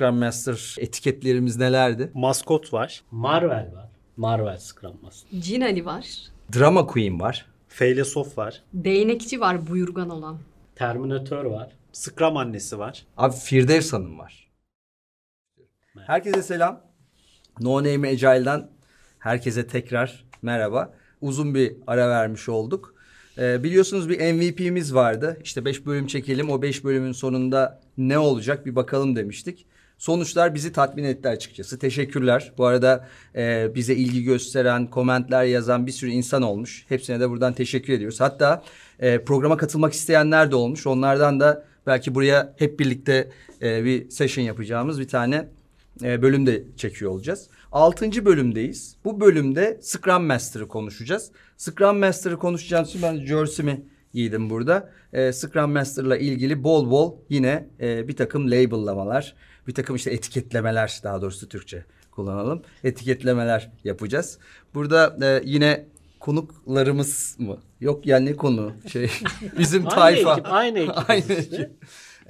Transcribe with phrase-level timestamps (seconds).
[0.00, 2.10] Scrum Master etiketlerimiz nelerdi?
[2.14, 3.02] Maskot var.
[3.10, 3.88] Marvel var.
[4.16, 5.40] Marvel Scrum Master.
[5.40, 6.06] Cin Ali var.
[6.54, 7.46] Drama Queen var.
[7.68, 8.62] Feylesof var.
[8.72, 10.38] Değnekçi var buyurgan olan.
[10.76, 11.72] Terminator var.
[11.92, 13.06] Scrum annesi var.
[13.16, 14.50] Abi Firdevs Hanım var.
[16.06, 16.80] Herkese selam.
[17.60, 18.70] No Name Agile'dan
[19.18, 20.94] herkese tekrar merhaba.
[21.20, 22.94] Uzun bir ara vermiş olduk.
[23.38, 25.38] Ee, biliyorsunuz bir MVP'miz vardı.
[25.44, 26.50] İşte 5 bölüm çekelim.
[26.50, 29.66] O 5 bölümün sonunda ne olacak bir bakalım demiştik.
[30.00, 31.78] Sonuçlar bizi tatmin etti açıkçası.
[31.78, 32.52] Teşekkürler.
[32.58, 36.84] Bu arada e, bize ilgi gösteren, komentler yazan bir sürü insan olmuş.
[36.88, 38.20] Hepsine de buradan teşekkür ediyoruz.
[38.20, 38.62] Hatta
[38.98, 40.86] e, programa katılmak isteyenler de olmuş.
[40.86, 43.30] Onlardan da belki buraya hep birlikte
[43.62, 45.48] e, bir session yapacağımız bir tane
[46.02, 47.48] e, bölüm de çekiyor olacağız.
[47.72, 48.96] Altıncı bölümdeyiz.
[49.04, 51.30] Bu bölümde Scrum Master'ı konuşacağız.
[51.56, 53.82] Scrum Master'ı konuşacağım için ben jersey'mi
[54.14, 54.90] giydim burada.
[55.12, 59.34] E, Scrum Master'la ilgili bol bol yine e, bir takım label'lamalar,
[59.68, 62.62] bir takım işte etiketlemeler daha doğrusu Türkçe kullanalım.
[62.84, 64.38] Etiketlemeler yapacağız.
[64.74, 65.86] Burada e, yine
[66.20, 67.58] konuklarımız mı?
[67.80, 68.72] Yok yani ne konu?
[68.92, 69.10] Şey
[69.58, 70.32] bizim Aynı tayfa.
[70.32, 71.32] ekip, aynı ekip aynı işte.
[71.34, 71.70] ekip.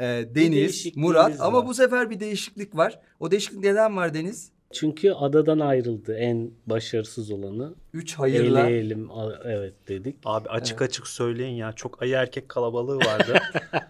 [0.01, 1.67] Ee, Deniz, Murat ama var.
[1.67, 2.99] bu sefer bir değişiklik var.
[3.21, 4.51] O değişiklik neden var Deniz?
[4.73, 7.75] Çünkü adadan ayrıldı en başarısız olanı.
[7.95, 8.61] Üç hayırla.
[8.69, 10.17] Eleyelim a- evet dedik.
[10.25, 11.73] Abi açık açık söyleyin ya.
[11.73, 13.39] Çok ayı erkek kalabalığı vardı.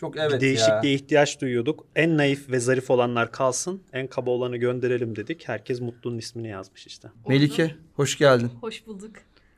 [0.00, 0.40] Çok bir evet ya.
[0.40, 1.86] değişikliğe ihtiyaç duyuyorduk.
[1.96, 3.82] En naif ve zarif olanlar kalsın.
[3.92, 5.48] En kaba olanı gönderelim dedik.
[5.48, 7.08] Herkes Mutlu'nun ismini yazmış işte.
[7.28, 8.50] Melike hoş geldin.
[8.60, 9.10] Hoş bulduk.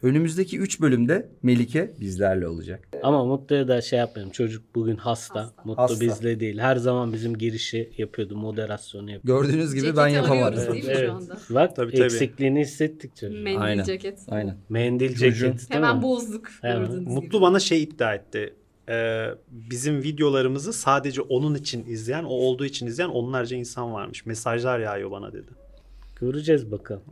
[0.02, 2.88] Önümüzdeki üç bölümde Melike bizlerle olacak.
[3.02, 4.32] Ama Mutlu'ya da şey yapmayalım.
[4.32, 5.40] Çocuk bugün hasta.
[5.42, 5.62] Hasta.
[5.64, 6.00] Mutlu Hasta.
[6.00, 6.58] bizle değil.
[6.58, 8.36] Her zaman bizim girişi yapıyordu.
[8.36, 9.42] Moderasyonu yapıyordu.
[9.42, 10.72] Gördüğünüz gibi Ceketi ben yapamadım.
[10.74, 11.38] değil mi şu anda?
[11.50, 12.04] Bak Tabii, tabii.
[12.04, 13.38] eksikliğini hissettik çocuğun.
[13.42, 13.84] Mendil Aynen.
[13.84, 14.18] ceket.
[14.28, 14.56] Aynen.
[14.68, 16.78] Mendil Çocuğun- ceketi değil Hemen bozduk Hemen.
[16.86, 17.10] gördüğünüz gibi.
[17.14, 18.54] Mutlu bana şey iddia etti.
[18.90, 24.26] Ee, bizim videolarımızı sadece onun için izleyen, o olduğu için izleyen onlarca insan varmış.
[24.26, 25.50] Mesajlar yağıyor bana dedi.
[26.20, 27.02] Göreceğiz bakalım.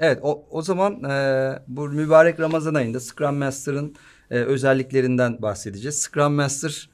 [0.00, 3.94] Evet o, o zaman e, bu mübarek Ramazan ayında Scrum Master'ın
[4.30, 5.98] e, özelliklerinden bahsedeceğiz.
[5.98, 6.90] Scrum Master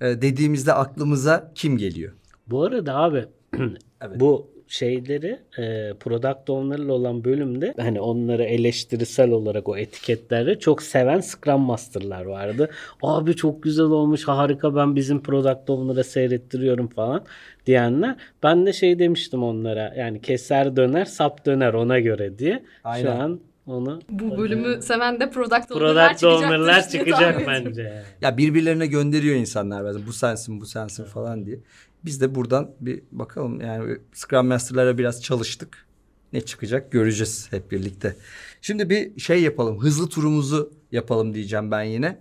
[0.00, 2.12] e, dediğimizde aklımıza kim geliyor?
[2.46, 3.24] Bu arada abi
[4.00, 4.20] Evet.
[4.20, 11.20] bu şeyleri e, product owner'la olan bölümde hani onları eleştirisel olarak o etiketleri çok seven
[11.20, 12.70] Scrum Master'lar vardı.
[13.02, 17.24] Abi çok güzel olmuş harika ben bizim product owner'a seyrettiriyorum falan
[17.66, 18.16] diyenler.
[18.42, 22.62] Ben de şey demiştim onlara yani keser döner sap döner ona göre diye.
[22.84, 23.02] Aynen.
[23.02, 28.04] Şu an onu Bu bölümü seven de product product owner'lar çıkacak bence.
[28.20, 31.60] Ya birbirlerine gönderiyor insanlar bazen bu sensin bu sensin falan diye.
[32.04, 35.86] Biz de buradan bir bakalım yani Scrum Master'lara biraz çalıştık.
[36.32, 38.16] Ne çıkacak göreceğiz hep birlikte.
[38.60, 42.18] Şimdi bir şey yapalım hızlı turumuzu yapalım diyeceğim ben yine.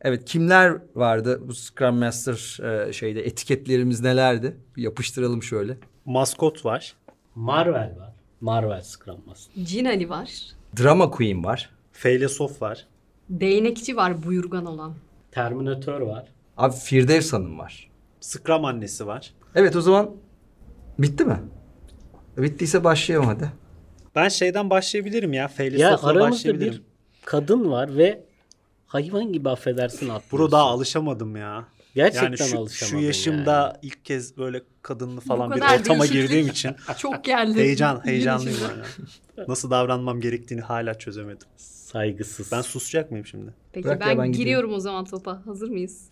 [0.00, 2.58] Evet kimler vardı bu Scrum Master
[2.88, 4.56] e, şeyde etiketlerimiz nelerdi?
[4.76, 5.76] Bir yapıştıralım şöyle.
[6.04, 6.94] Maskot var.
[7.34, 8.12] Marvel var.
[8.40, 9.64] Marvel Scrum Master.
[9.64, 10.30] Cin Ali var.
[10.82, 11.70] Drama Queen var.
[11.92, 12.86] Feylesof var.
[13.28, 14.94] Değnekçi var buyurgan olan.
[15.32, 16.24] Terminator var.
[16.56, 17.90] Abi Firdevs Hanım var.
[18.20, 19.34] Scrum annesi var.
[19.54, 20.10] Evet o zaman
[20.98, 21.40] bitti mi?
[22.36, 23.52] Bittiyse başlayalım hadi.
[24.14, 25.42] Ben şeyden başlayabilirim ya.
[25.42, 26.72] Ya Feylesof'la aramızda başlayabilirim.
[26.72, 26.82] bir
[27.24, 28.24] kadın var ve
[28.86, 30.38] hayvan gibi affedersin atlıyorsun.
[30.38, 31.64] Bro daha alışamadım ya.
[31.94, 36.70] Gerçekten yani şu, alışamadım şu yaşımda ilk kez böyle kadınlı falan bir ortama girdiğim için
[36.98, 37.58] Çok geldi.
[37.58, 39.48] heyecan heyecanlıyım yani.
[39.48, 41.48] Nasıl davranmam gerektiğini hala çözemedim.
[41.56, 42.52] Saygısız.
[42.52, 43.54] Ben susacak mıyım şimdi?
[43.72, 45.42] Peki Bırak ya, ben, ben giriyorum o zaman topa.
[45.46, 46.08] Hazır mıyız?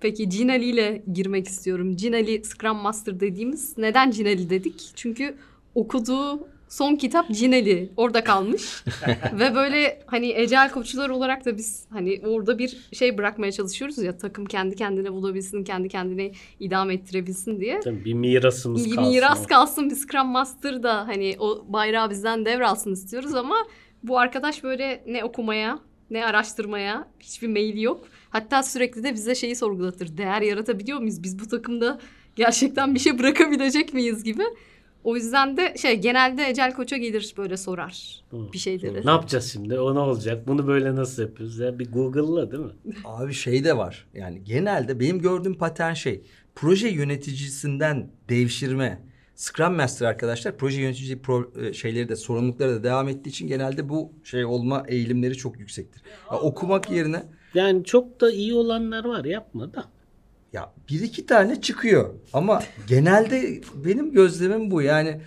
[0.00, 1.96] Peki Cin Ali ile girmek istiyorum.
[1.96, 4.90] Cin Ali Scrum Master dediğimiz neden Cin Ali dedik?
[4.94, 5.36] Çünkü
[5.74, 8.84] okuduğu son kitap Cin Ali orada kalmış.
[9.32, 14.18] Ve böyle hani ecel koçlar olarak da biz hani orada bir şey bırakmaya çalışıyoruz ya
[14.18, 17.80] takım kendi kendine bulabilsin, kendi kendine idame ettirebilsin diye.
[17.80, 19.12] Tabii bir mirasımız Bir kalsın.
[19.12, 23.56] miras kalsın bir Scrum Master da hani o bayrağı bizden devralsın istiyoruz ama
[24.02, 25.78] bu arkadaş böyle ne okumaya
[26.10, 28.04] ne araştırmaya hiçbir mail yok.
[28.30, 30.16] Hatta sürekli de bize şeyi sorgulatır.
[30.16, 31.22] Değer yaratabiliyor muyuz?
[31.22, 31.98] Biz bu takımda
[32.36, 34.42] gerçekten bir şey bırakabilecek miyiz gibi.
[35.06, 38.52] O yüzden de şey genelde Ecel Koç'a gelir böyle sorar Hı.
[38.52, 39.06] bir şeyleri.
[39.06, 39.78] Ne yapacağız şimdi?
[39.78, 40.48] O ne olacak?
[40.48, 41.58] Bunu böyle nasıl yapıyoruz?
[41.58, 42.72] Ya bir Google'la değil mi?
[43.04, 44.06] Abi şey de var.
[44.14, 46.22] Yani genelde benim gördüğüm patern şey.
[46.54, 49.02] Proje yöneticisinden devşirme.
[49.34, 53.88] Scrum Master arkadaşlar proje yönetici pro, e, şeyleri de sorumlulukları da devam ettiği için genelde
[53.88, 56.02] bu şey olma eğilimleri çok yüksektir.
[56.32, 57.22] Ya okumak yerine
[57.54, 59.84] Yani çok da iyi olanlar var yapma da.
[60.56, 62.14] Ya bir iki tane çıkıyor.
[62.32, 64.82] Ama genelde benim gözlemim bu.
[64.82, 65.20] Yani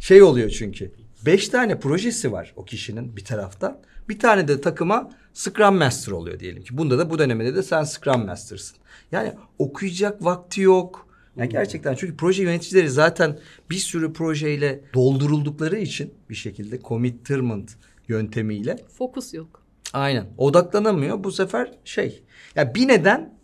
[0.00, 0.92] şey oluyor çünkü.
[1.26, 3.78] Beş tane projesi var o kişinin bir taraftan.
[4.08, 6.78] Bir tane de takıma Scrum Master oluyor diyelim ki.
[6.78, 8.76] Bunda da bu dönemde de sen Scrum Master'sın.
[9.12, 11.06] Yani okuyacak vakti yok.
[11.36, 13.38] Yani gerçekten çünkü proje yöneticileri zaten
[13.70, 17.70] bir sürü projeyle dolduruldukları için bir şekilde commitment
[18.08, 19.62] yöntemiyle Fokus yok.
[19.92, 21.24] aynen odaklanamıyor.
[21.24, 22.22] Bu sefer şey
[22.54, 23.35] ya bir neden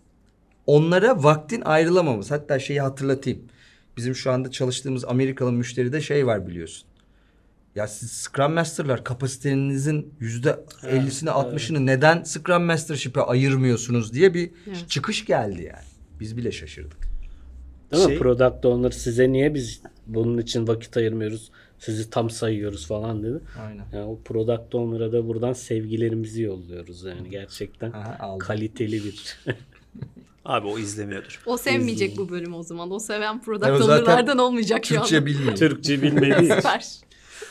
[0.67, 2.35] onlara vaktin ayrılamaması.
[2.35, 3.43] Hatta şeyi hatırlatayım.
[3.97, 6.89] Bizim şu anda çalıştığımız Amerikalı müşteride şey var biliyorsun.
[7.75, 14.85] Ya siz Scrum Master'lar kapasitenizin yüzde ellisini altmışını neden Scrum Mastership'e ayırmıyorsunuz diye bir Evet.
[14.89, 15.85] çıkış geldi yani.
[16.21, 17.09] Biz bile şaşırdık.
[17.93, 18.09] Değil mi?
[18.11, 21.51] Şey- Product owner size niye biz bunun için vakit ayırmıyoruz?
[21.79, 23.41] Sizi tam sayıyoruz falan dedi.
[23.67, 23.85] Aynen.
[23.93, 28.39] Yani o product owner'a da buradan sevgilerimizi yolluyoruz yani gerçekten Aha, aldım.
[28.39, 29.39] kaliteli bir.
[30.45, 31.43] Abi o izlemiyordur.
[31.47, 32.91] O sevmeyecek bu bölüm o zaman.
[32.91, 35.27] O seven product Yani owner'lardan olmayacak şu Türkçe anda.
[35.27, 35.57] bilmiyor.
[35.57, 36.87] Türkçe bilmediği Süper.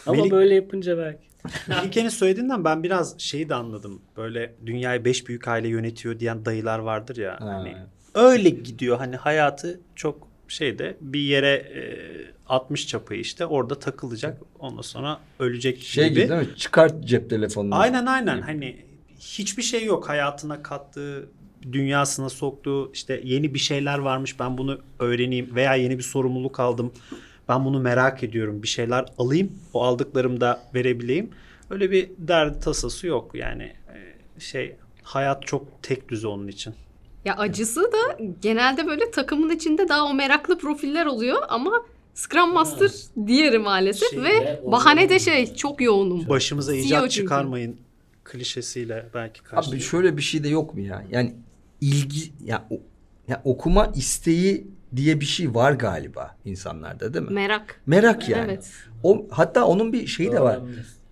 [0.06, 1.20] Ama Melih- böyle yapınca belki.
[1.68, 4.02] Melike'nin söylediğinden ben biraz şeyi de anladım.
[4.18, 7.32] Böyle dünyayı beş büyük aile yönetiyor diyen dayılar vardır ya.
[7.40, 7.46] Ha.
[7.46, 7.78] Hani
[8.16, 8.98] öyle gidiyor.
[8.98, 11.82] Hani hayatı çok şeyde bir yere e,
[12.48, 14.42] 60 çapı işte orada takılacak.
[14.60, 16.20] Ondan sonra ölecek Şey gibi.
[16.20, 16.56] gibi değil mi?
[16.56, 17.76] Çıkart cep telefonunu.
[17.76, 18.42] Aynen aynen.
[18.42, 18.86] Hani
[19.20, 21.30] hiçbir şey yok hayatına kattığı,
[21.72, 26.92] dünyasına soktuğu işte yeni bir şeyler varmış ben bunu öğreneyim veya yeni bir sorumluluk aldım.
[27.50, 28.64] Ben bunu merak ediyorum.
[28.64, 29.52] Bir şeyler alayım.
[29.74, 31.30] O aldıklarımı da verebileyim.
[31.70, 33.32] Öyle bir derdi tasası yok.
[33.34, 36.74] Yani e, şey hayat çok tek düze onun için.
[37.26, 41.72] Ya acısı da genelde böyle takımın içinde daha o meraklı profiller oluyor ama
[42.14, 42.92] Scrum Master
[43.28, 46.30] diğeri maalesef Şey ve bahane de şey çok yoğunum.
[46.30, 47.14] Başımıza CEO icat çünkü.
[47.14, 47.78] çıkarmayın
[48.24, 49.70] klişesiyle belki karşı.
[49.70, 51.04] Abi şöyle bir şey de yok mu ya?
[51.12, 51.34] Yani
[51.82, 52.82] ilgi ya, o-
[53.28, 57.34] ya okuma isteği diye bir şey var galiba insanlarda değil mi?
[57.34, 57.82] Merak.
[57.86, 58.52] Merak yani.
[58.52, 58.72] Evet.
[59.04, 60.60] O hatta onun bir şeyi de var.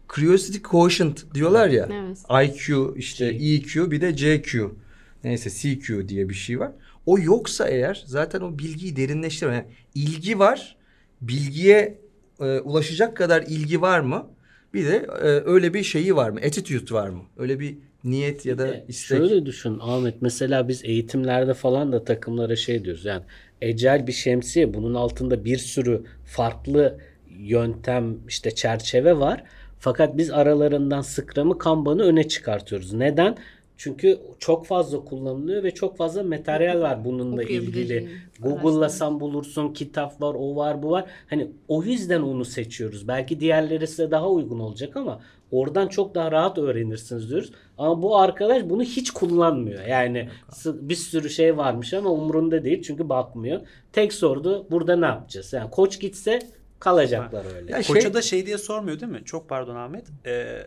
[0.09, 1.89] Curiosity quotient diyorlar ya.
[1.93, 2.49] Evet.
[2.59, 4.75] IQ işte EQ bir de CQ.
[5.23, 6.71] Neyse CQ diye bir şey var.
[7.05, 9.53] O yoksa eğer zaten o bilgiyi derinleştirme.
[9.53, 9.65] Yani
[9.95, 10.77] ilgi var.
[11.21, 11.99] Bilgiye
[12.39, 14.27] e, ulaşacak kadar ilgi var mı?
[14.73, 16.39] Bir de e, öyle bir şeyi var mı?
[16.39, 17.21] Attitude var mı?
[17.37, 19.17] Öyle bir niyet ya da E, istek.
[19.17, 23.23] Şöyle düşün Ahmet mesela biz eğitimlerde falan da takımlara şey diyoruz yani
[23.61, 26.97] ecel bir şemsiye bunun altında bir sürü farklı
[27.39, 29.43] yöntem işte çerçeve var.
[29.79, 32.93] Fakat biz aralarından Scrum'ı Kanban'ı öne çıkartıyoruz.
[32.93, 33.37] Neden?
[33.77, 38.09] Çünkü çok fazla kullanılıyor ve çok fazla materyal var bununla ilgili.
[38.39, 41.05] Google'lasan bulursun, kitap var, o var, bu var.
[41.29, 43.07] Hani o yüzden onu seçiyoruz.
[43.07, 47.51] Belki diğerleri size daha uygun olacak ama oradan çok daha rahat öğrenirsiniz diyoruz.
[47.77, 49.83] Ama bu arkadaş bunu hiç kullanmıyor.
[49.85, 50.29] Yani
[50.65, 53.61] bir sürü şey varmış ama umurunda değil çünkü bakmıyor.
[53.93, 55.53] Tek sordu burada ne yapacağız?
[55.53, 56.39] Yani koç gitse
[56.79, 57.71] kalacaklar öyle.
[57.71, 59.21] Ya şey- Koça da şey diye sormuyor değil mi?
[59.25, 60.05] Çok pardon Ahmet.
[60.25, 60.57] Ee,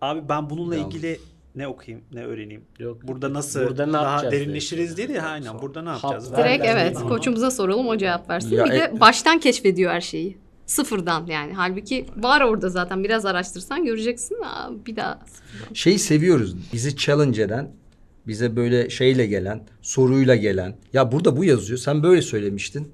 [0.00, 0.94] abi ben bununla Yalnız.
[0.94, 1.18] ilgili
[1.54, 2.64] ne okuyayım, ne öğreneyim?
[2.78, 2.98] Yok.
[3.02, 5.08] Burada nasıl Burada ne daha derinleşiriz diye.
[5.08, 6.30] ya aynen burada ne yapacağız?
[6.32, 8.56] Hap- Direkt Ben- evet koçumuza soralım o cevap versin.
[8.56, 10.38] Ya bir de e- baştan keşfediyor her şeyi.
[10.68, 11.52] Sıfırdan yani.
[11.52, 14.36] Halbuki var orada zaten biraz araştırsan göreceksin.
[14.44, 15.18] Aa, bir daha
[15.74, 16.56] Şeyi seviyoruz.
[16.72, 17.72] Bizi challenge eden,
[18.26, 20.76] bize böyle şeyle gelen, soruyla gelen.
[20.92, 21.78] Ya burada bu yazıyor.
[21.78, 22.92] Sen böyle söylemiştin.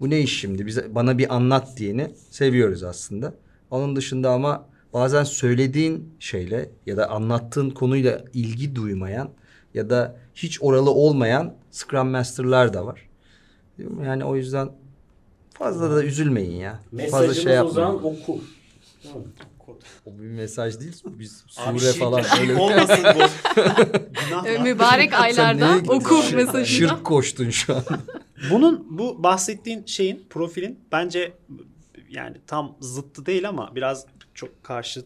[0.00, 0.66] Bu ne iş şimdi?
[0.66, 3.34] Bize bana bir anlat diyeni seviyoruz aslında.
[3.70, 9.30] Onun dışında ama bazen söylediğin şeyle ya da anlattığın konuyla ilgi duymayan
[9.74, 13.08] ya da hiç oralı olmayan Scrum Master'lar da var.
[14.04, 14.68] Yani o yüzden
[15.58, 16.72] fazla da üzülmeyin ya.
[16.72, 18.20] Fazla Mesajımız şey o zaman yapmayın.
[18.22, 18.40] oku.
[20.06, 21.02] O bir mesaj değil.
[21.06, 22.54] Biz Abi sure şirk- falan şirk öyle.
[22.60, 23.18] olmasın bu.
[24.28, 24.62] Günah lan.
[24.62, 26.66] mübarek aylarda neye- oku Şirk- mesajını.
[26.66, 27.82] Şirk koştun şu an.
[28.50, 31.32] Bunun bu bahsettiğin şeyin profilin bence
[32.08, 35.04] yani tam zıttı değil ama biraz çok karşı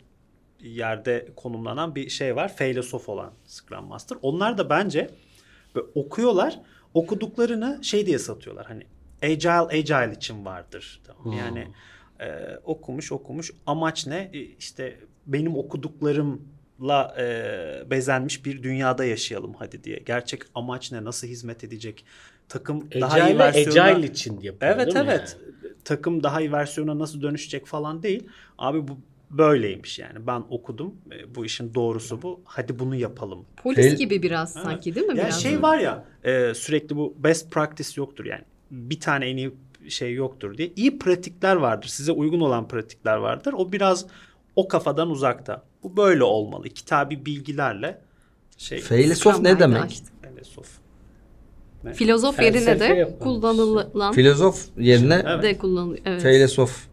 [0.61, 2.57] yerde konumlanan bir şey var.
[2.57, 4.19] Feylesof olan Scrum Master.
[4.23, 5.11] Onlar da bence
[5.75, 6.61] böyle okuyorlar.
[6.95, 8.67] Okuduklarını şey diye satıyorlar.
[8.67, 8.83] Hani
[9.23, 11.01] agile agile için vardır.
[11.07, 11.39] Tamam.
[11.39, 11.69] Yani
[12.21, 14.31] e, okumuş okumuş amaç ne?
[14.33, 19.97] E, işte benim okuduklarımla e, bezenmiş bir dünyada yaşayalım hadi diye.
[20.07, 21.05] Gerçek amaç ne?
[21.05, 22.05] Nasıl hizmet edecek?
[22.49, 23.89] Takım daha iyi Agile, versiyona...
[23.89, 25.37] agile için yapıyor Evet evet.
[25.85, 28.27] Takım daha iyi versiyona nasıl dönüşecek falan değil.
[28.59, 28.99] Abi bu
[29.31, 30.27] böyleymiş yani.
[30.27, 30.95] Ben okudum.
[31.13, 32.41] E, Bu işin doğrusu bu.
[32.45, 33.45] Hadi bunu yapalım.
[33.63, 35.19] Polis gibi biraz sanki değil mi?
[35.19, 35.43] Ya biraz?
[35.43, 38.45] şey var ya e, sürekli bu best practice yoktur yani.
[38.73, 39.55] Bir tane en iyi
[39.89, 40.73] şey yoktur diye.
[40.77, 41.89] İyi pratikler vardır.
[41.89, 43.55] Size uygun olan pratikler vardır.
[43.57, 44.07] O biraz
[44.57, 45.63] o kafadan uzakta.
[45.83, 46.69] Bu böyle olmalı.
[46.69, 48.01] Kitabi bilgilerle
[48.59, 49.83] şey Feylesof Scrum ne demek?
[49.83, 50.07] açtım.
[50.35, 50.69] Filosof.
[51.95, 55.43] Filozof yerine Felsefe de yapan kullanılan Filozof yerine Evet.
[55.43, 56.03] de kullanılıyor.
[56.05, 56.23] Evet.
[56.23, 56.87] feylesof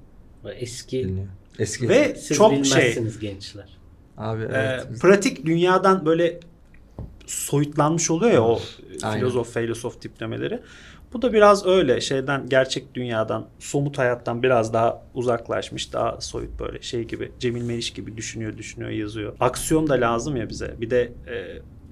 [0.56, 1.16] Eski.
[1.60, 1.90] Eski.
[1.90, 3.78] Ve siz çok şey bilmezsiniz gençler.
[4.18, 5.02] Abi Ee, evet.
[5.02, 6.40] pratik dünyadan böyle
[7.26, 8.60] soyutlanmış oluyor ya o
[9.04, 9.18] Aynen.
[9.20, 10.60] filozof, filozof tiplemeleri.
[11.14, 16.82] Bu da biraz öyle şeyden gerçek dünyadan, somut hayattan biraz daha uzaklaşmış, daha soyut böyle
[16.82, 17.32] şey gibi.
[17.40, 19.36] Cemil Meriç gibi düşünüyor, düşünüyor, yazıyor.
[19.40, 20.76] Aksiyon da lazım ya bize.
[20.82, 21.36] Bir de e,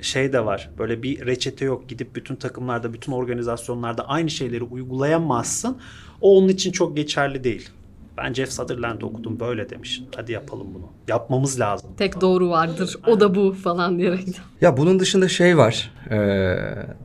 [0.04, 0.70] şey de var.
[0.78, 1.90] Böyle bir reçete yok.
[1.90, 5.78] Gidip bütün takımlarda, bütün organizasyonlarda aynı şeyleri uygulayamazsın.
[6.22, 7.70] O onun için çok geçerli değil.
[8.18, 10.02] Ben Jeff Sutherland okudum böyle demiş.
[10.16, 10.86] Hadi yapalım bunu.
[11.08, 11.90] Yapmamız lazım.
[11.98, 12.96] Tek doğru vardır.
[13.08, 14.28] O da bu falan diyerek.
[14.62, 15.92] Ya bunun dışında şey var.
[16.12, 16.58] Ee,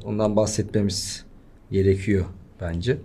[0.05, 1.25] ondan bahsetmemiz
[1.73, 2.25] gerekiyor
[2.61, 2.99] bence.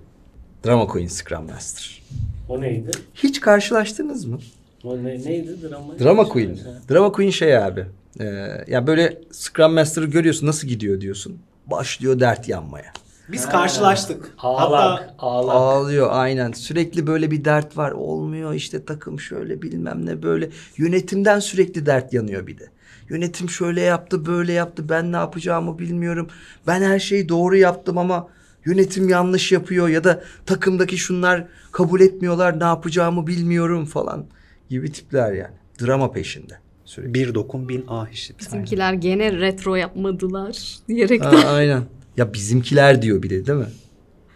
[0.65, 2.01] Drama Queen Scrum Master.
[2.49, 2.91] O neydi?
[3.13, 4.39] Hiç karşılaştınız mı?
[4.83, 5.99] O ne, neydi drama?
[5.99, 6.59] Drama Queen.
[6.91, 7.85] Drama Queen şey abi.
[8.19, 8.25] Ee,
[8.67, 11.39] ya böyle Scrum Master'ı görüyorsun nasıl gidiyor diyorsun.
[11.65, 12.93] Başlıyor dert yanmaya.
[13.31, 14.31] Biz karşılaştık.
[14.37, 15.55] Ağlak, Hatta ağlak.
[15.55, 16.51] Ağlıyor aynen.
[16.51, 17.91] Sürekli böyle bir dert var.
[17.91, 20.49] Olmuyor işte takım şöyle bilmem ne böyle.
[20.77, 22.69] Yönetimden sürekli dert yanıyor bir de.
[23.09, 24.89] Yönetim şöyle yaptı böyle yaptı.
[24.89, 26.27] Ben ne yapacağımı bilmiyorum.
[26.67, 28.27] Ben her şeyi doğru yaptım ama
[28.67, 32.59] yönetim yanlış yapıyor ya da takımdaki şunlar kabul etmiyorlar.
[32.59, 34.25] Ne yapacağımı bilmiyorum falan
[34.69, 35.53] gibi tipler yani.
[35.81, 36.53] Drama peşinde
[36.85, 37.13] sürekli.
[37.13, 38.39] bir dokun bin ah işit.
[38.39, 41.83] Bizimkiler gene retro yapmadılar diyerek Ha, aynen.
[42.17, 43.67] Ya bizimkiler diyor bir de değil mi?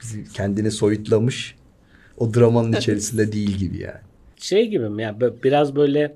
[0.02, 1.56] Bizim kendini soyutlamış.
[2.18, 4.00] O dramanın içerisinde değil gibi yani.
[4.38, 5.04] Şey gibi mi?
[5.04, 6.16] Yani biraz böyle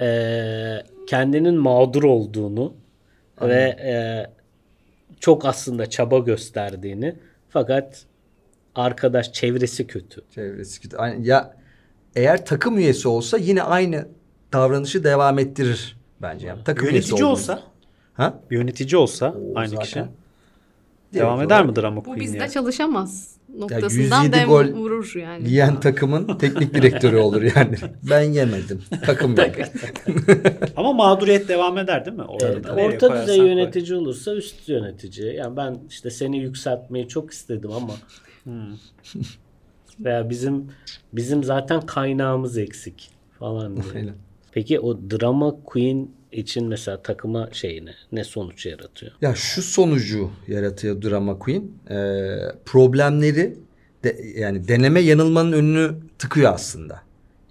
[0.00, 2.74] eee, kendinin mağdur olduğunu
[3.42, 4.30] ve eee,
[5.20, 7.14] çok aslında çaba gösterdiğini
[7.52, 8.04] fakat
[8.74, 10.20] arkadaş çevresi kötü.
[10.34, 10.96] Çevresi kötü.
[11.20, 11.56] Ya
[12.16, 14.08] eğer takım üyesi olsa yine aynı
[14.52, 16.46] davranışı devam ettirir bence.
[16.46, 17.62] Yani takım üyesi Yönetici olduğunu- olsa,
[18.14, 18.40] Ha?
[18.50, 19.84] yönetici olsa Oo, aynı zaten.
[19.84, 20.04] kişi
[21.14, 22.48] devam olarak eder mi drama bu bizde ya?
[22.48, 25.48] çalışamaz noktasından 107 dem gol vurur yani.
[25.48, 27.76] Yiyen takımın teknik direktörü olur yani.
[28.10, 28.82] Ben yemedim.
[29.06, 29.64] Takım yedi.
[30.76, 32.22] Ama mağduriyet devam eder değil mi?
[32.24, 33.48] Orada Evet, orta düzey koy.
[33.48, 35.34] yönetici olursa üst yönetici.
[35.36, 37.92] Yani ben işte seni yükseltmeyi çok istedim ama
[38.44, 38.72] Hmm.
[40.00, 40.66] veya bizim
[41.12, 43.84] bizim zaten kaynağımız eksik falan diye.
[43.94, 44.14] Aynen.
[44.52, 49.12] Peki o drama queen için mesela takıma şeyine ne sonuç yaratıyor?
[49.20, 51.62] Ya şu sonucu yaratıyor Drama Queen.
[51.90, 51.94] Ee,
[52.66, 53.56] problemleri
[54.04, 57.02] de, yani deneme yanılmanın önünü tıkıyor aslında.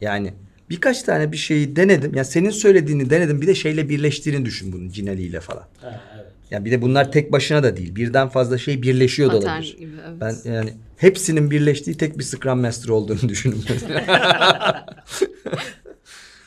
[0.02, 0.34] Yani
[0.70, 2.12] birkaç tane bir şeyi denedim.
[2.16, 3.42] Yani senin söylediğini denedim.
[3.42, 5.64] Bir de şeyle birleştiğini düşün bunu Cinali ile falan.
[5.82, 6.32] Ha, evet.
[6.52, 7.96] Yani bir de bunlar tek başına da değil.
[7.96, 9.78] Birden fazla şey birleşiyor da Patern olabilir.
[9.78, 10.22] gibi, evet.
[10.46, 13.64] Ben yani hepsinin birleştiği tek bir Scrum Master olduğunu düşünün.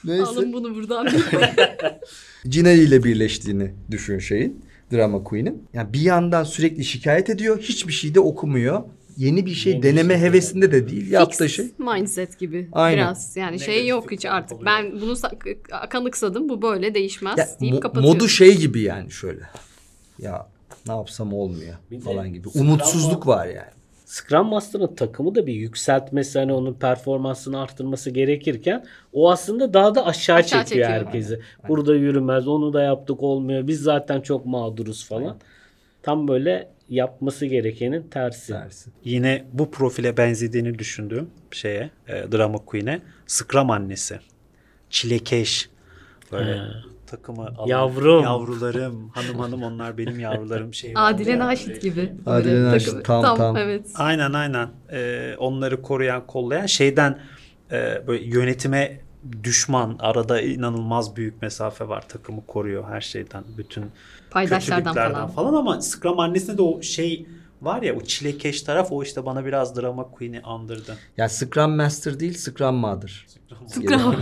[0.05, 0.23] Neyse.
[0.25, 1.09] Alın bunu buradan.
[2.49, 4.65] Cinali ile birleştiğini düşün şeyin.
[4.93, 5.63] Drama Queen'in.
[5.73, 7.59] Yani bir yandan sürekli şikayet ediyor.
[7.61, 8.83] Hiçbir şey de okumuyor.
[9.17, 11.11] Yeni bir şey Yeni bir deneme şey hevesinde de değil.
[11.11, 11.67] Yaptığı şey.
[11.79, 12.99] Mindset gibi Aynen.
[12.99, 13.37] biraz.
[13.37, 14.65] Yani şey yok hiç artık.
[14.65, 18.17] Ben bunu sa- kanıksadım bu böyle değişmez Ya, deyip mo- kapatıyorum.
[18.19, 19.41] modu şey gibi yani şöyle.
[20.19, 20.49] Ya
[20.87, 22.49] ne yapsam olmuyor Bir falan gibi.
[22.49, 23.71] Umutsuzluk var yani.
[24.05, 30.07] Scrum Master'ın takımı da bir yükseltmesi hani onun performansını arttırması gerekirken o aslında daha da
[30.07, 31.07] aşağı, Aşağı çekiyor, çekiyor.
[31.07, 31.41] herkesi.
[31.69, 35.37] Burada yürümez onu da yaptık olmuyor biz zaten çok mağduruz falan.
[36.03, 38.53] Tam böyle yapması gerekenin tersi.
[38.53, 38.93] Dersin.
[39.05, 44.19] Yine bu profile benzediğini düşündüğüm şeye, e, drama queen'e Scrum annesi.
[44.91, 45.69] Çilekeş.
[46.33, 46.83] Böyle Ha.
[47.17, 48.23] Takımı alan, Yavrum.
[48.25, 49.09] Yavrularım.
[49.09, 50.75] Hanım hanım onlar benim yavrularım.
[50.75, 51.39] Şey Adile.
[51.39, 52.13] Naşit gibi.
[52.27, 53.57] Adile Böyle Naşit, takım- tam, tam.
[53.57, 53.87] Evet.
[53.95, 54.69] Aynen aynen.
[54.93, 57.19] Ee, onları koruyan, kollayan şeyden
[57.73, 59.01] e, böyle yönetime
[59.43, 59.97] düşman.
[59.99, 62.09] Arada inanılmaz büyük mesafe var.
[62.09, 63.45] Takımı koruyor her şeyden.
[63.59, 63.85] Bütün
[64.31, 65.55] Paydaşlardan kötülüklerden falan.
[65.55, 67.27] ama Scrum annesinde de o şey
[67.65, 70.97] var ya o çilekeş taraf o işte bana biraz drama queen'i andırdı.
[71.17, 73.27] Ya Scrum Master değil Scrum Mother.
[73.67, 74.17] Scrum.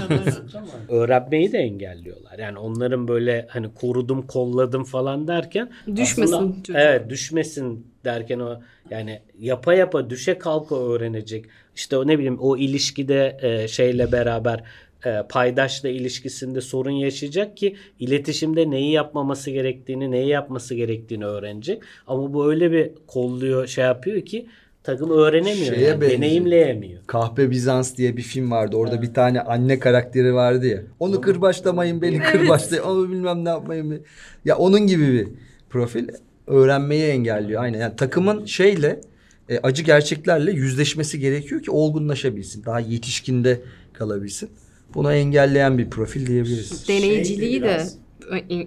[0.89, 2.39] Öğrenmeyi de engelliyorlar.
[2.39, 6.77] Yani onların böyle hani korudum kolladım falan derken Düşmesin aslında- çocuk.
[6.77, 11.45] Evet düşmesin derken o yani yapa yapa düşe kalka öğrenecek.
[11.77, 14.65] İşte o ne bileyim o ilişkide e, şeyle beraber
[15.07, 21.83] e, paydaşla ilişkisinde sorun yaşayacak ki iletişimde neyi yapmaması gerektiğini, neyi yapması gerektiğini öğrenecek.
[22.07, 24.47] Ama bu öyle bir kolluyor, şey yapıyor ki
[24.85, 26.21] takım öğrenemiyor, Şeye yani, benziyor.
[26.23, 27.01] deneyimleyemiyor.
[27.07, 28.77] Kahpe Bizans diye bir film vardı.
[28.77, 30.83] Orada bir tane anne karakteri vardı ya.
[31.01, 32.83] Onu kırbaçlamayın beni kırbaçlayın.
[32.83, 34.03] Onu bilmem ne yapmayın.
[34.45, 35.29] Ya onun gibi bir
[35.71, 36.09] profil
[36.47, 37.63] öğrenmeyi engelliyor.
[37.63, 37.79] Aynen.
[37.79, 39.01] Yani takımın şeyle
[39.49, 42.65] e, acı gerçeklerle yüzleşmesi gerekiyor ki olgunlaşabilsin.
[42.65, 43.61] Daha yetişkinde
[43.93, 44.51] kalabilsin.
[44.95, 46.89] Bunu engelleyen bir profil diyebiliriz.
[46.89, 47.97] Deneyiciliği Şeydi de biraz.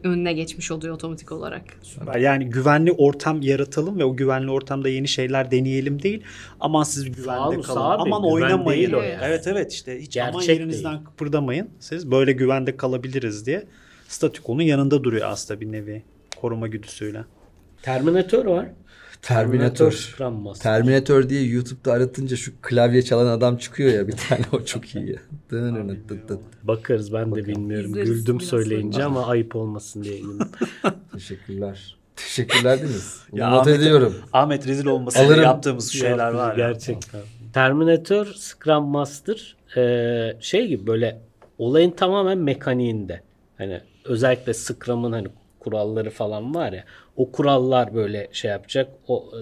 [0.03, 1.63] önüne geçmiş oluyor otomatik olarak.
[1.81, 2.15] Süper.
[2.15, 6.23] Yani güvenli ortam yaratalım ve o güvenli ortamda yeni şeyler deneyelim değil.
[6.59, 7.81] Aman siz güvende kalın.
[7.81, 8.91] abi, Aman güven oynamayın.
[8.91, 9.21] değil yani.
[9.23, 11.05] Evet evet işte hiç aman Gerçek yerinizden değil.
[11.05, 11.69] kıpırdamayın.
[11.79, 13.63] Siz böyle güvende kalabiliriz diye
[14.07, 16.03] statükonun yanında duruyor aslında bir nevi
[16.41, 17.23] koruma güdüsüyle.
[17.81, 18.65] Terminator var.
[19.25, 19.91] Terminator.
[19.91, 20.63] Scrum Master.
[20.63, 25.15] Terminator diye YouTube'da aratınca şu klavye çalan adam çıkıyor ya bir tane o çok iyi
[26.27, 26.39] tıt.
[26.63, 27.89] Bakarız ben de bilmiyorum.
[27.91, 29.05] İzleriz Güldüm söyleyince sonra.
[29.05, 30.21] ama ayıp olmasın diye.
[31.13, 31.97] Teşekkürler.
[32.15, 32.79] Teşekkürler.
[33.31, 34.15] Bunu Ya not Ahmet- ediyorum.
[34.33, 35.43] Ahmet rezil olmasın Alırım.
[35.43, 36.67] yaptığımız şeyler var ya.
[36.69, 37.21] Gerçekten.
[37.53, 41.21] Terminator, Scrum Master e, şey gibi böyle
[41.57, 43.21] olayın tamamen mekaniğinde.
[43.57, 45.27] Hani özellikle Scrum'ın hani
[45.59, 46.83] kuralları falan var ya.
[47.15, 48.93] O kurallar böyle şey yapacak.
[49.07, 49.39] O e,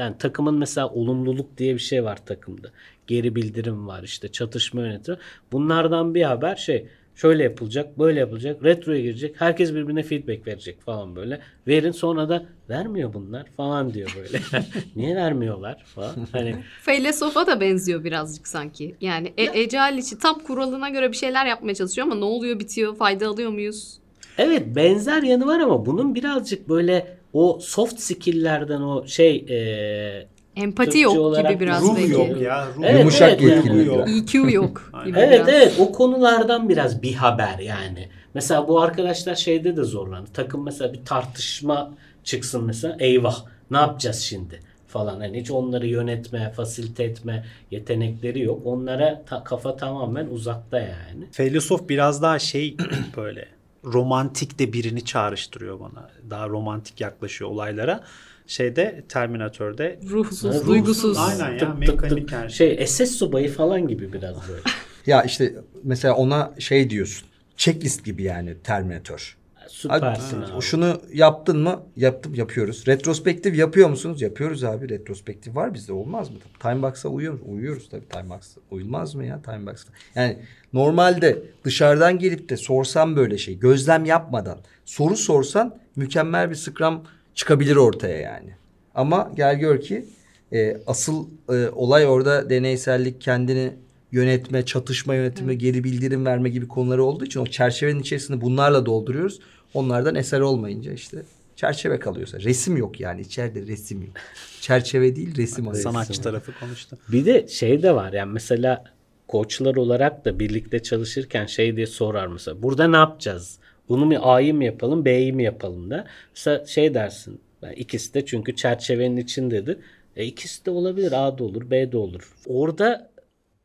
[0.00, 2.68] yani takımın mesela olumluluk diye bir şey var takımda.
[3.06, 5.18] Geri bildirim var işte çatışma yönetimi.
[5.52, 9.34] Bunlardan bir haber şey şöyle yapılacak, böyle yapılacak, retroya girecek.
[9.38, 11.40] Herkes birbirine feedback verecek falan böyle.
[11.66, 14.40] Verin sonra da vermiyor bunlar falan diyor böyle.
[14.96, 16.14] Niye vermiyorlar falan.
[16.32, 18.96] Hani Feylesofa da benziyor birazcık sanki.
[19.00, 22.96] Yani e- Ecel içi tam kuralına göre bir şeyler yapmaya çalışıyor ama ne oluyor bitiyor
[22.96, 23.98] fayda alıyor muyuz?
[24.38, 30.84] Evet benzer yanı var ama bunun birazcık böyle o soft skill'lerden o şey e, Empati
[30.90, 32.12] Türkçe yok olarak gibi biraz Ruh belki.
[32.12, 32.66] yok ya.
[32.76, 33.98] Ruh Evet, Yumuşak evet, yetkililik yani.
[33.98, 34.10] biraz.
[34.34, 35.48] EQ yok gibi evet biraz.
[35.48, 38.08] evet o konulardan biraz bir haber yani.
[38.34, 40.26] Mesela bu arkadaşlar şeyde de zorlanır.
[40.34, 45.20] Takım mesela bir tartışma çıksın mesela eyvah ne yapacağız şimdi falan.
[45.20, 48.60] Hani hiç onları yönetme, fasilite etme yetenekleri yok.
[48.64, 51.24] Onlara ta- kafa tamamen uzakta yani.
[51.32, 52.76] Feylesof biraz daha şey
[53.16, 53.48] böyle
[53.86, 56.10] romantik de birini çağrıştırıyor bana.
[56.30, 58.04] Daha romantik yaklaşıyor olaylara.
[58.46, 60.66] Şeyde Terminator'de Ruhsuz, Ruhsuz.
[60.66, 61.18] duygusuz.
[61.18, 62.32] Aynen ya Tık tık mekanik tık.
[62.38, 62.76] her şey.
[62.76, 64.60] Şey SS subayı falan gibi biraz böyle.
[65.06, 67.28] Ya işte mesela ona şey diyorsun.
[67.56, 69.36] Checklist gibi yani Terminator.
[69.68, 70.62] Süpersin Abi, abi.
[70.62, 71.82] Şunu yaptın mı?
[71.96, 72.86] Yaptım yapıyoruz.
[72.86, 74.22] Retrospektif yapıyor musunuz?
[74.22, 74.88] Yapıyoruz abi.
[74.88, 76.36] Retrospektif var bizde olmaz mı?
[76.60, 78.60] Timebox'a uyuyor, uyuyoruz tabii Timebox'a.
[78.70, 79.88] Uyulmaz mı ya Timebox'a?
[80.14, 80.38] Yani
[80.72, 87.02] normalde dışarıdan gelip de sorsan böyle şey gözlem yapmadan soru sorsan mükemmel bir Scrum
[87.34, 88.50] çıkabilir ortaya yani.
[88.94, 90.04] Ama gel gör ki
[90.52, 93.72] e, asıl e, olay orada deneysellik kendini
[94.12, 99.40] yönetme, çatışma yönetimi, geri bildirim verme gibi konuları olduğu için o çerçevenin içerisinde bunlarla dolduruyoruz.
[99.74, 101.22] Onlardan eser olmayınca işte
[101.56, 102.40] çerçeve kalıyorsa.
[102.40, 104.14] Resim yok yani içeride resim yok.
[104.60, 105.82] Çerçeve değil resim arası.
[105.82, 106.98] Sanatçı tarafı konuştu.
[107.08, 108.84] Bir de şey de var yani mesela
[109.28, 112.62] koçlar olarak da birlikte çalışırken şey diye sorar mesela.
[112.62, 113.58] Burada ne yapacağız?
[113.88, 116.06] Bunu mu A'yı mı yapalım B'yi mi yapalım da.
[116.34, 117.40] Mesela şey dersin.
[117.62, 119.78] Yani ikisi de çünkü çerçevenin içindedir.
[120.16, 121.12] E ikisi de olabilir.
[121.12, 122.34] A da olur B de olur.
[122.46, 123.10] Orada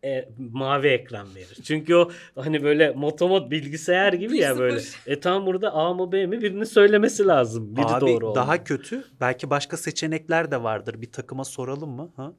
[0.06, 1.58] e, mavi ekran verir.
[1.64, 4.60] Çünkü o hani böyle motomot bilgisayar gibi ya 1-0.
[4.60, 4.82] böyle.
[5.08, 7.76] E tam burada A mı B mi birini söylemesi lazım.
[7.76, 8.64] Biri Abi doğru daha olmalı.
[8.64, 9.04] kötü.
[9.22, 11.02] Belki başka seçenekler de vardır.
[11.02, 12.10] Bir takıma soralım mı?
[12.16, 12.34] Ha?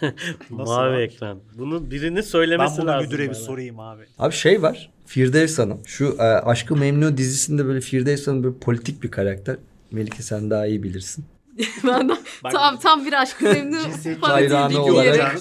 [0.50, 1.02] Mavi abi?
[1.02, 1.38] ekran.
[1.58, 3.10] Bunu birinin söylemesi Ben bunu lazım.
[3.10, 4.02] müdüre bir sorayım abi.
[4.18, 4.90] Abi şey var.
[5.06, 5.80] Firdevs Hanım.
[5.86, 9.56] Şu e, Aşkı Memnu dizisinde böyle Firdevs Hanım böyle politik bir karakter.
[9.90, 11.24] Melike sen daha iyi bilirsin.
[11.86, 12.12] Ben de-
[12.52, 13.78] tam tam bir aşkı memnun
[14.20, 15.38] hayranı olarak-.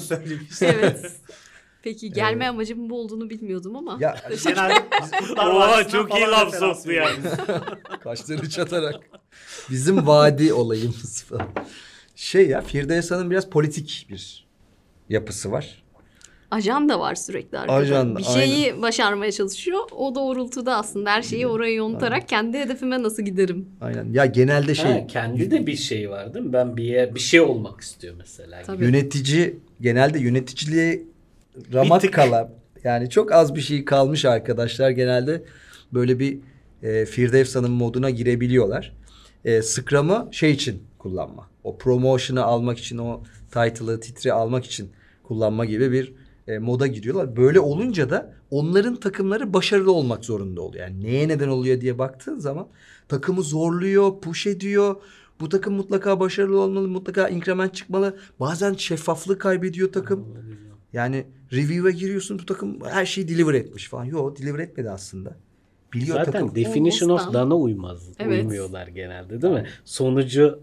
[0.61, 1.11] Evet.
[1.89, 3.97] Peki gelme amacım bu olduğunu bilmiyordum ama.
[3.99, 4.85] Ya Genelde
[5.37, 7.17] Oha çok iyi laf soktu yani.
[8.03, 8.95] kaşları çatarak.
[9.69, 11.47] Bizim vadi olayımız falan.
[12.15, 14.47] Şey ya Firdevs Hanım biraz politik bir
[15.09, 15.83] yapısı var.
[16.51, 17.75] Ajan da var sürekli arkada.
[17.77, 19.79] Ajan, bir şeyi başarmaya çalışıyor.
[19.91, 23.69] O doğrultuda aslında her şeyi oraya yontarak kendi hedefime nasıl giderim?
[23.81, 24.13] Aynen.
[24.13, 26.53] Ya genelde şey Ha, kendi de bir şey var değil mi?
[26.53, 28.63] Ben bir yer, bir şey olmak istiyor mesela.
[28.63, 28.85] Tabii.
[28.85, 31.03] yönetici genelde yöneticiliğe
[31.73, 32.49] ramak kalan
[32.83, 35.43] yani çok az bir şey kalmış arkadaşlar genelde
[35.93, 36.39] böyle bir
[36.83, 38.95] e, Firdevs Hanım moduna girebiliyorlar.
[39.45, 41.49] E, Scrum'ı şey için kullanma.
[41.63, 44.91] O promotion'ı almak için o title'ı, titri almak için
[45.23, 46.13] kullanma gibi bir
[46.47, 47.35] e, moda giriyorlar.
[47.35, 50.87] Böyle olunca da onların takımları başarılı olmak zorunda oluyor.
[50.87, 52.67] Yani neye neden oluyor diye baktığın zaman
[53.07, 54.95] takımı zorluyor, push ediyor.
[55.39, 58.17] Bu takım mutlaka başarılı olmalı, mutlaka increment çıkmalı.
[58.39, 60.25] Bazen şeffaflığı kaybediyor takım.
[60.93, 64.05] Yani review'e giriyorsun bu takım her şeyi deliver etmiş falan.
[64.05, 65.35] Yok deliver etmedi aslında.
[65.93, 66.55] Biliyor Zaten takım.
[66.55, 68.09] definition of done'a uymaz.
[68.19, 68.41] Evet.
[68.43, 69.65] Uymuyorlar genelde değil mi?
[69.85, 70.59] Sonucu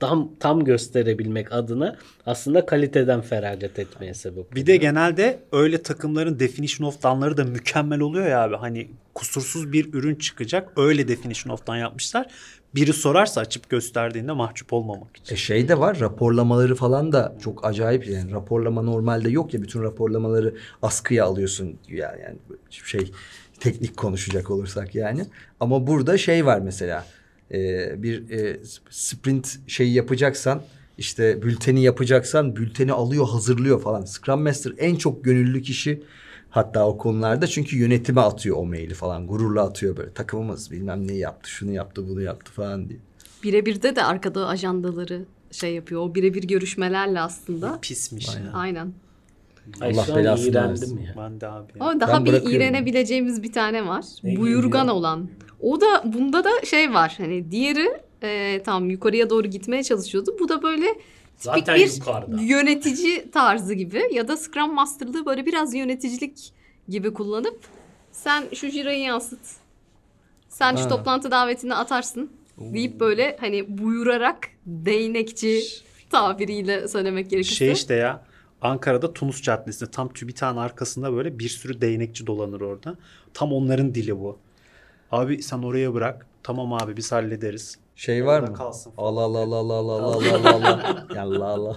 [0.00, 6.88] tam tam gösterebilmek adına aslında kaliteden feragat etmeye sebep Bir de genelde öyle takımların definition
[6.88, 8.56] of done'ları da mükemmel oluyor ya abi.
[8.56, 10.72] Hani kusursuz bir ürün çıkacak.
[10.76, 12.26] Öyle definition of done yapmışlar.
[12.74, 15.34] Biri sorarsa açıp gösterdiğinde mahcup olmamak için.
[15.34, 19.82] E şey de var raporlamaları falan da çok acayip yani raporlama normalde yok ya bütün
[19.82, 22.36] raporlamaları askıya alıyorsun ya yani
[22.70, 23.12] şey
[23.60, 25.26] teknik konuşacak olursak yani
[25.60, 27.04] ama burada şey var mesela
[27.52, 30.62] e, bir e, sprint şeyi yapacaksan
[30.98, 36.02] işte bülteni yapacaksan bülteni alıyor hazırlıyor falan Scrum Master en çok gönüllü kişi
[36.50, 41.14] hatta o konularda çünkü yönetime atıyor o maili falan gururla atıyor böyle takımımız bilmem ne
[41.14, 42.98] yaptı şunu yaptı bunu yaptı falan diye.
[43.42, 46.00] birebirde de arkada ajandaları şey yapıyor.
[46.00, 47.78] O birebir görüşmelerle aslında.
[47.82, 48.46] Pismiş Aynen.
[48.46, 48.52] ya.
[48.52, 48.92] Aynen.
[49.80, 50.98] Ay Allah belasını versin.
[50.98, 51.14] ya.
[51.16, 51.72] Ben de abi.
[51.80, 52.60] Ama daha bir bırakıyorum.
[52.60, 54.04] iğrenebileceğimiz bir tane var.
[54.22, 54.96] Ne Buyurgan geliyor?
[54.96, 55.28] olan.
[55.60, 57.14] O da bunda da şey var.
[57.18, 57.88] Hani diğeri
[58.22, 60.36] e, tam yukarıya doğru gitmeye çalışıyordu.
[60.40, 61.02] Bu da böyle tipik
[61.36, 62.40] Zaten bir yukarıda.
[62.42, 66.52] yönetici tarzı gibi ya da Scrum Master'lığı böyle biraz yöneticilik
[66.88, 67.60] gibi kullanıp
[68.12, 69.40] sen şu jirayı yansıt.
[70.48, 70.88] Sen şu Ha.
[70.88, 75.62] toplantı davetini atarsın deyip böyle hani buyurarak değnekçi
[76.10, 77.54] tabiriyle söylemek gerekirse.
[77.54, 78.24] Şey işte ya
[78.62, 82.96] Ankara'da Tunus Caddesi'nde tam TÜBİTAK'ın arkasında böyle bir sürü değnekçi dolanır orada.
[83.34, 84.38] Tam onların dili bu.
[85.16, 86.26] Abi sen oraya bırak.
[86.42, 87.78] Tamam abi biz hallederiz.
[87.96, 88.54] Şey var mı?
[88.54, 88.92] kalsın.
[88.98, 91.06] Allah Allah Allah Allah Allah Allah Allah Allah.
[91.14, 91.76] Ya Allah Allah.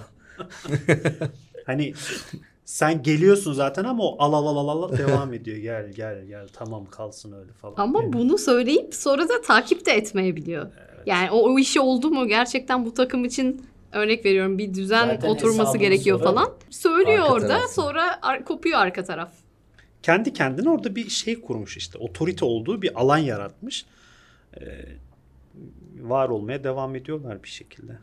[1.66, 1.94] Hani
[2.66, 5.58] sen geliyorsun zaten ama o al al al al al devam ediyor.
[5.58, 7.74] Gel gel gel tamam kalsın öyle falan.
[7.78, 10.68] Ama bunu söyleyip sonra da takip de etmeyebiliyor.
[11.06, 15.30] Yani o, o işi oldu mu gerçekten bu takım için örnek veriyorum bir düzen Zaten
[15.30, 16.50] oturması gerekiyor falan.
[16.70, 17.74] Söylüyor Arka orada tarafı.
[17.74, 19.32] sonra ar- kopuyor arka taraf.
[20.04, 21.98] Kendi kendine orada bir şey kurmuş işte.
[21.98, 23.86] Otorite olduğu bir alan yaratmış.
[24.62, 24.86] Ee,
[26.00, 27.98] var olmaya devam ediyorlar bir şekilde.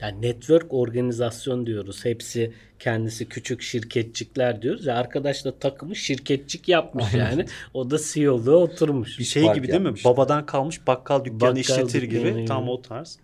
[0.00, 2.04] Yani network organizasyon diyoruz.
[2.04, 4.86] Hepsi kendisi küçük şirketçikler diyoruz.
[4.86, 7.46] Ya arkadaş da takımı şirketçik yapmış yani.
[7.74, 9.18] O da CEO'luğa oturmuş.
[9.18, 9.94] Bir şey Fark gibi değil mi?
[10.04, 12.24] Babadan kalmış bakkal dükkanı Bakkal işletir gibi.
[12.24, 12.70] dükkanı Tam gibi.
[12.70, 13.18] o tarz.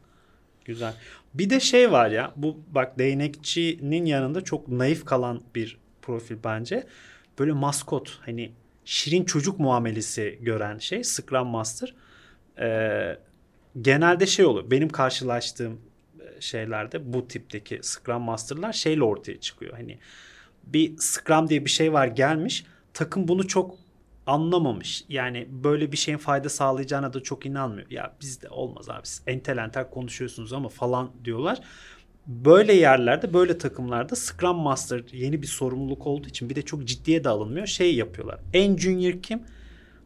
[0.64, 0.92] Güzel.
[1.34, 6.86] Bir de şey var ya bu bak değnekçinin yanında çok naif kalan bir profil bence.
[7.40, 8.52] Böyle maskot hani
[8.84, 11.94] şirin çocuk muamelesi gören şey Scrum Master.
[12.58, 13.18] Ee,
[13.80, 14.70] genelde şey olur.
[14.70, 15.80] Benim karşılaştığım
[16.20, 19.72] e, şeylerde bu tipteki Scrum Master'lar şeyle ortaya çıkıyor.
[19.72, 19.98] Hani
[20.64, 22.64] bir Scrum diye bir şey var gelmiş.
[22.94, 23.74] Takım bunu çok
[24.26, 25.04] anlamamış.
[25.08, 27.90] Yani böyle bir şeyin fayda sağlayacağına da çok inanmıyor.
[27.90, 31.60] Ya bizde olmaz abi siz entel entel konuşuyorsunuz ama falan diyorlar.
[32.26, 37.24] Böyle yerlerde böyle takımlarda Scrum Master yeni bir sorumluluk olduğu için bir de çok ciddiye
[37.24, 37.66] de alınmıyor.
[37.66, 38.40] Şey yapıyorlar.
[38.52, 39.42] En junior kim?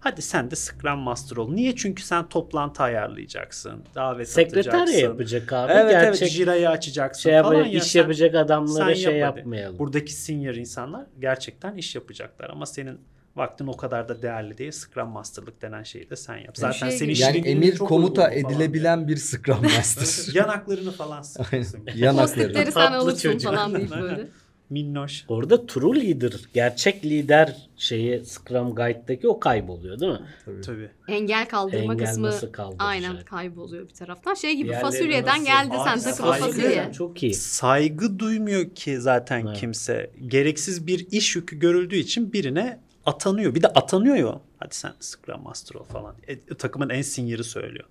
[0.00, 1.52] Hadi sen de Scrum Master ol.
[1.52, 1.76] Niye?
[1.76, 3.82] Çünkü sen toplantı ayarlayacaksın.
[3.94, 4.98] Davet Sekreter atacaksın.
[4.98, 5.72] yapacak abi.
[5.72, 9.16] Evet Gerçek evet Jira'yı açacaksın şey falan yapacak, ya iş sen- yapacak adamlara sen şey
[9.16, 9.78] yap yapmayalım.
[9.78, 13.00] Buradaki senior insanlar gerçekten iş yapacaklar ama senin
[13.36, 14.72] vaktin o kadar da değerli değil.
[14.72, 16.56] Scrum Master'lık denen şeyi de sen yap.
[16.56, 17.14] Zaten şey senin.
[17.14, 20.34] Yani emir çok komuta uygun falan edilebilen bir Scrum Master.
[20.34, 21.80] Yanaklarını falan sıkıyorsun.
[21.94, 22.26] Yanakları.
[22.46, 24.28] Postitleri sen alırsın falan deyip böyle.
[24.70, 25.24] Minnoş.
[25.28, 30.20] Orada true leader, gerçek lider şeyi Scrum Guide'daki o kayboluyor değil mi?
[30.66, 30.90] Tabii.
[31.08, 32.86] Engel kaldırma Engel kısmı nasıl kaldıracak?
[32.88, 34.34] aynen kayboluyor bir taraftan.
[34.34, 35.44] Şey gibi Diğerleri fasulyeden nasıl?
[35.44, 36.44] geldi sen Ay, takıma saygı.
[36.46, 36.92] fasulye.
[36.92, 37.34] Çok iyi.
[37.34, 39.56] Saygı duymuyor ki zaten Evet.
[39.56, 40.10] kimse.
[40.26, 43.54] Gereksiz bir iş yükü görüldüğü için birine atanıyor.
[43.54, 44.40] Bir de atanıyor ya.
[44.58, 46.14] Hadi sen Scrum Master ol falan.
[46.28, 47.84] E, takımın en senior'ı söylüyor.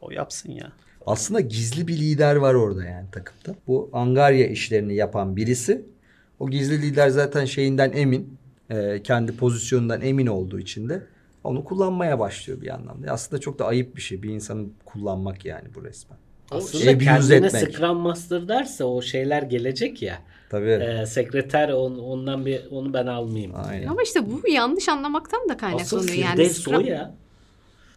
[0.00, 0.72] O yapsın ya.
[1.06, 3.58] Aslında gizli bir lider var orada yani takımda.
[3.66, 5.84] Bu Angarya işlerini yapan birisi.
[6.38, 8.38] O gizli lider zaten şeyinden emin.
[8.70, 11.02] e, kendi pozisyonundan emin olduğu için de
[11.44, 13.12] onu kullanmaya başlıyor bir anlamda.
[13.12, 16.18] Aslında çok da ayıp bir şey bir insanı kullanmak yani bu resmen.
[16.50, 17.74] Aslında abuse kendine etmek.
[17.74, 20.18] Scrum Master derse o şeyler gelecek ya.
[20.50, 20.70] Tabii.
[20.70, 23.52] Ee, sekreter on, ondan bir onu ben almayayım.
[23.68, 23.86] Aynen.
[23.86, 26.14] Ama işte bu yanlış anlamaktan da Asıl kaynaklanıyor.
[26.28, 27.14] Yani Firdevs o ya.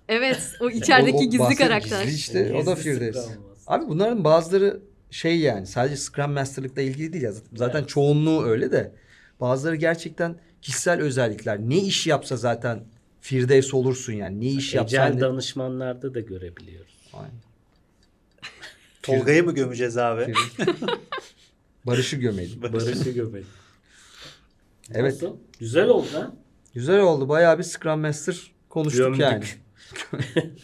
[0.08, 2.04] Evet o içerideki O- o gizli karakter.
[2.04, 3.28] Gizli işte o da Gizli Firdevs.
[3.68, 4.80] Abi bunların bazıları
[5.12, 7.32] şey yani sadece Scrum Master'lıkla ilgili değil ya.
[7.56, 8.92] Zaten çoğunluğu öyle de.
[9.42, 11.60] Bazıları gerçekten kişisel özellikler.
[11.60, 12.84] Ne iş yapsa zaten
[13.22, 14.40] Firdevs olursun yani.
[14.42, 14.96] Ne iş yapsa.
[15.06, 16.94] Ecel ne- danışmanlarda da görebiliyoruz.
[17.14, 17.32] Aynen.
[19.04, 20.34] Tolga'yı mı gömeceğiz abi?
[21.92, 22.62] Barış'ı gömelim.
[22.62, 23.48] Barış'ı gömelim.
[24.92, 25.14] Evet.
[25.14, 25.38] Nasıl?
[25.60, 26.32] Güzel oldu ha.
[26.74, 27.30] Güzel oldu.
[27.30, 29.22] Bayağı bir Scrum Master konuştuk Gömdük.
[29.22, 29.44] yani.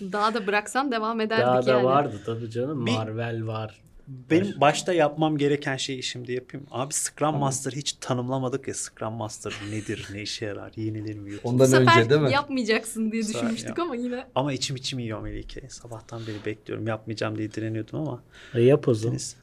[0.11, 1.83] Daha da bıraksan devam ederdik Daha da yani.
[1.83, 2.85] vardı tabii canım.
[2.85, 3.81] Bir- Marvel var.
[4.07, 6.67] Benim başta yapmam gereken şeyi şimdi yapayım.
[6.71, 8.73] Abi Scrum Master hiç tanımlamadık ya.
[8.73, 11.31] Scrum Master nedir, ne işe yarar, yenilir mi?
[11.43, 12.31] Bu Ondan sefer önce değil mi?
[12.31, 14.27] yapmayacaksın diye sefer düşünmüştük ama yine.
[14.35, 15.69] Ama içim içim yiyor Melike.
[15.69, 16.87] Sabahtan beri bekliyorum.
[16.87, 18.23] Yapmayacağım diye direniyordum ama.
[18.53, 19.11] E, yap o zaman.
[19.11, 19.35] Deniz,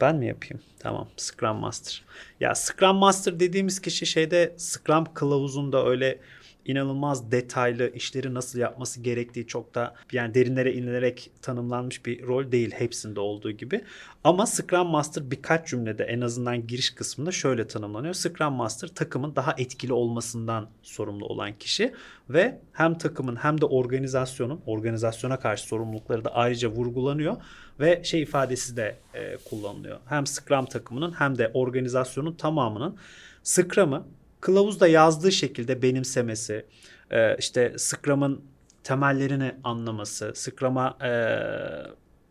[0.00, 0.62] Ben mi yapayım?
[0.78, 1.08] Tamam.
[1.16, 2.04] Scrum Master.
[2.40, 6.18] Ya Scrum Master dediğimiz kişi şeyde Scrum kılavuzunda öyle
[6.64, 12.70] inanılmaz detaylı işleri nasıl yapması gerektiği çok da yani derinlere inilerek tanımlanmış bir rol değil
[12.70, 13.84] hepsinde olduğu gibi.
[14.24, 18.14] Ama Scrum Master birkaç cümlede en azından giriş kısmında şöyle tanımlanıyor.
[18.14, 21.94] Scrum Master takımın daha etkili olmasından sorumlu olan kişi
[22.30, 27.36] ve hem takımın hem de organizasyonun organizasyona karşı sorumlulukları da ayrıca vurgulanıyor
[27.80, 29.98] ve şey ifadesi de e, kullanılıyor.
[30.06, 32.96] Hem Scrum takımının hem de organizasyonun tamamının
[33.42, 34.04] Scrum'ı
[34.44, 36.66] kılavuzda yazdığı şekilde benimsemesi,
[37.10, 38.44] e, işte Scrum'ın
[38.82, 41.10] temellerini anlaması, Scrum'a e,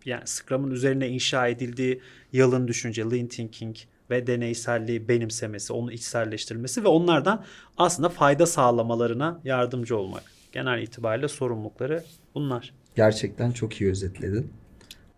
[0.06, 2.02] yani Scrum'ın üzerine inşa edildiği
[2.34, 3.76] yalın düşünce, lean thinking
[4.10, 7.46] ve deneyselliği benimsemesi, onu içselleştirmesi ve onlardan
[7.78, 10.24] aslında fayda sağlamalarına yardımcı olmak.
[10.52, 12.04] Genel itibariyle sorumlulukları
[12.36, 12.74] bunlar.
[12.96, 14.54] Gerçekten çok iyi özetledin.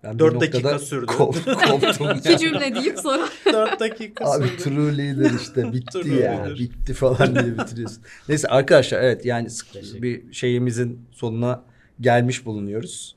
[0.05, 1.05] Ben Dört bir dakika noktada sürdü.
[1.05, 2.37] kop- koptum İki ya.
[2.37, 4.63] cümle deyip sonra 4 dakika Abi sürdü.
[4.63, 8.03] true leader işte bitti ya bitti falan diye bitiriyorsun.
[8.29, 9.47] Neyse arkadaşlar evet yani
[10.01, 11.63] bir şeyimizin sonuna
[12.01, 13.15] gelmiş bulunuyoruz.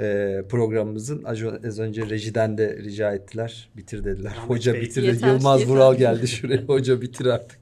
[0.00, 1.24] Ee, programımızın
[1.64, 4.30] az önce rejiden de rica ettiler bitir dediler.
[4.38, 4.80] Ahmet Hoca Bey.
[4.82, 5.74] bitir Yeter, Yılmaz yeter.
[5.74, 7.58] Vural geldi şuraya hoca bitir artık.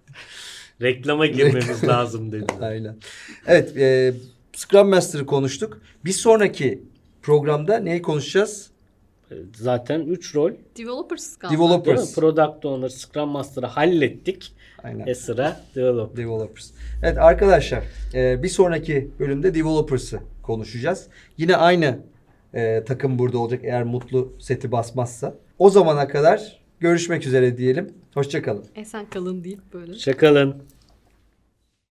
[0.82, 2.46] Reklama girmemiz lazım dedi.
[2.60, 2.96] Aynen.
[3.46, 4.14] Evet e,
[4.56, 5.80] Scrum Master'ı konuştuk.
[6.04, 6.82] Bir sonraki
[7.22, 8.70] programda neyi konuşacağız?
[9.54, 10.52] Zaten 3 rol.
[10.78, 11.54] developers kaldı.
[11.54, 12.14] Developers.
[12.14, 14.52] Product Owner, Scrum Master'ı hallettik.
[14.82, 15.06] Aynen.
[15.06, 16.16] E sıra Developer.
[16.16, 16.70] Developers.
[17.02, 21.06] Evet arkadaşlar e, bir sonraki bölümde Developers'ı konuşacağız.
[21.36, 21.98] Yine aynı
[22.54, 25.34] e, takım burada olacak eğer mutlu seti basmazsa.
[25.58, 27.94] O zamana kadar görüşmek üzere diyelim.
[28.14, 28.64] Hoşçakalın.
[28.76, 29.94] Esen kalın deyip böyle.
[29.94, 30.62] Çakalın.